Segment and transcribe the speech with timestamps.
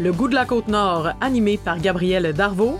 [0.00, 2.78] Le goût de la côte nord, animé par Gabriel Darvaux.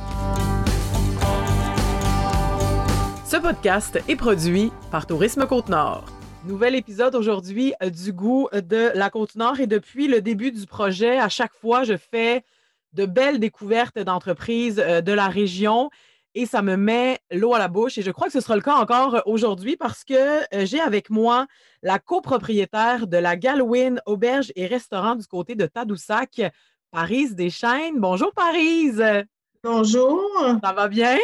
[3.25, 6.05] Ce podcast est produit par Tourisme Côte-Nord.
[6.45, 11.19] Nouvel épisode aujourd'hui euh, du goût de la Côte-Nord et depuis le début du projet,
[11.19, 12.45] à chaque fois, je fais
[12.93, 15.91] de belles découvertes d'entreprises euh, de la région
[16.37, 17.99] et ça me met l'eau à la bouche.
[17.99, 20.15] Et je crois que ce sera le cas encore aujourd'hui parce que
[20.55, 21.49] euh, j'ai avec moi
[21.83, 26.41] la copropriétaire de la Galwin Auberge et Restaurant du côté de Tadoussac,
[26.91, 28.01] Paris Deschaines.
[28.01, 28.93] Bonjour Paris.
[29.63, 30.23] Bonjour.
[30.63, 31.19] Ça va bien?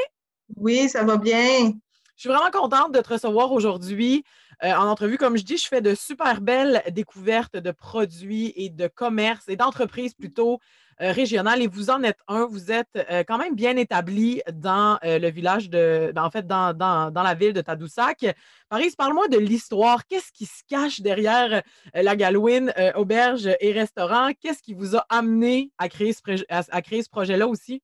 [0.56, 1.72] Oui, ça va bien.
[2.16, 4.24] Je suis vraiment contente de te recevoir aujourd'hui
[4.62, 5.18] euh, en entrevue.
[5.18, 9.56] Comme je dis, je fais de super belles découvertes de produits et de commerces et
[9.56, 10.60] d'entreprises plutôt
[11.00, 11.60] euh, régionales.
[11.60, 12.46] Et vous en êtes un.
[12.46, 16.72] Vous êtes euh, quand même bien établi dans le village de, ben, en fait, dans,
[16.72, 18.24] dans, la ville de Tadoussac.
[18.68, 20.06] Paris, parle-moi de l'histoire.
[20.06, 21.62] Qu'est-ce qui se cache derrière
[21.94, 24.30] la Galouine Auberge et Restaurant?
[24.40, 27.82] Qu'est-ce qui vous a amené à créer ce, à créer ce projet-là aussi?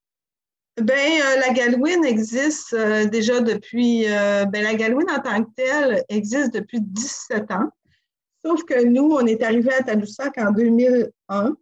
[0.76, 4.04] Ben, euh, la Galouine existe euh, déjà depuis.
[4.06, 7.68] Euh, ben, la Galouine en tant que telle existe depuis 17 ans.
[8.44, 11.54] Sauf que nous, on est arrivé à Tadoussac en 2001.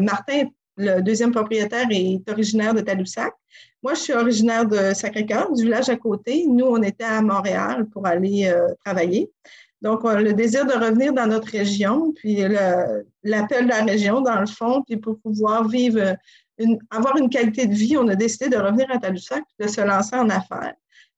[0.00, 0.44] Martin,
[0.76, 3.32] le deuxième propriétaire, est originaire de Tadoussac.
[3.82, 6.46] Moi, je suis originaire de Sacré-Cœur, du village à côté.
[6.46, 8.52] Nous, on était à Montréal pour aller
[8.84, 9.32] travailler.
[9.80, 12.44] Donc, le désir de revenir dans notre région, puis
[13.24, 16.14] l'appel de la région, dans le fond, puis pour pouvoir vivre
[16.90, 20.16] avoir une qualité de vie, on a décidé de revenir à Tadoussac de se lancer
[20.16, 20.74] en affaires.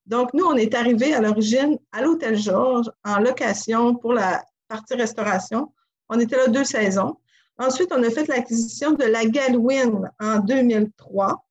[0.06, 4.94] Donc, nous, on est arrivé à l'origine à l'Hôtel Georges en location pour la partie
[4.94, 5.72] restauration.
[6.08, 7.16] On était là deux saisons.
[7.58, 11.44] Ensuite, on a fait l'acquisition de la Galouine en 2003,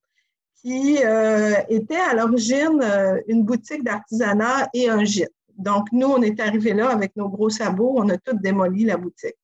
[0.62, 5.34] qui euh, était à l'origine euh, une boutique d'artisanat et un gîte.
[5.58, 8.98] Donc, nous, on est arrivé là avec nos gros sabots, on a tout démoli la
[8.98, 9.38] boutique.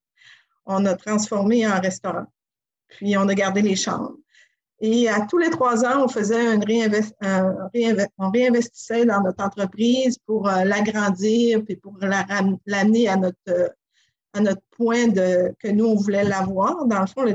[0.65, 2.25] On a transformé en restaurant.
[2.89, 4.15] Puis, on a gardé les chambres.
[4.81, 6.59] Et à tous les trois ans, on faisait un
[8.17, 13.67] on réinvestissait dans notre entreprise pour euh, l'agrandir puis pour l'amener à notre, euh,
[14.33, 16.85] à notre point de, que nous, on voulait l'avoir.
[16.85, 17.25] Dans le fond,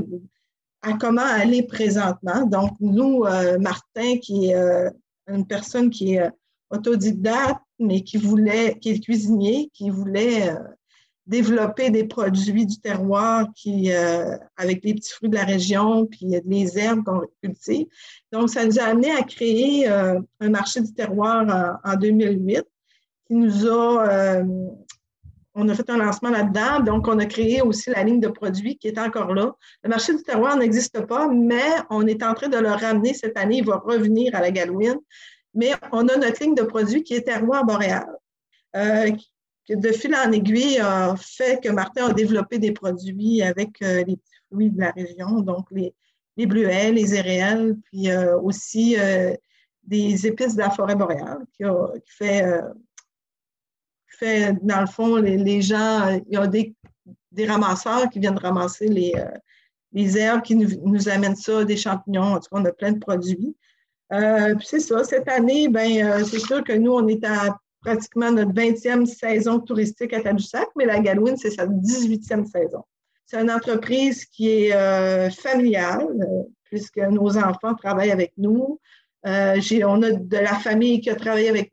[0.81, 2.47] à comment aller présentement.
[2.47, 4.91] Donc, nous, euh, Martin, qui est
[5.29, 6.31] une personne qui est
[6.71, 10.55] autodidacte, mais qui voulait, qui est cuisinier, qui voulait
[11.27, 16.27] développer des produits du terroir qui, euh, avec les petits fruits de la région, puis
[16.45, 17.87] les herbes qu'on cultive.
[18.33, 22.63] Donc, ça nous a amené à créer euh, un marché du terroir en, 2008
[23.27, 24.45] qui nous a, euh,
[25.55, 28.77] on a fait un lancement là-dedans, donc on a créé aussi la ligne de produits
[28.77, 29.55] qui est encore là.
[29.83, 33.39] Le marché du terroir n'existe pas, mais on est en train de le ramener cette
[33.39, 35.01] année, il va revenir à la Galouine,
[35.55, 38.07] mais on a notre ligne de produits qui est terroir boréal,
[39.69, 44.17] de fil en aiguille a fait que Martin a développé des produits avec euh, les
[44.17, 45.95] petits fruits de la région, donc les,
[46.37, 49.35] les bleuets, les éréales, puis euh, aussi euh,
[49.85, 51.65] des épices de la forêt boréale qui,
[52.07, 52.45] fait,
[54.07, 56.75] fait, dans le fond, les, gens, il y a des,
[57.33, 59.13] des, ramasseurs qui viennent ramasser les,
[59.93, 62.99] les herbes qui nous, amènent ça, des champignons, en tout cas, on a plein de
[62.99, 63.55] produits.
[64.11, 69.05] c'est ça, cette année, ben, c'est sûr que nous, on est à pratiquement notre 20e
[69.07, 72.83] saison touristique à Tadoussac, mais la Galouine, c'est sa 18e saison.
[73.27, 78.81] C'est une entreprise qui est euh, familiale, euh, puisque nos enfants travaillent avec nous.
[79.27, 81.73] Euh, on a de la famille qui a travaillé avec